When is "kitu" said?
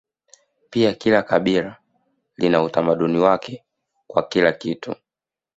4.51-4.95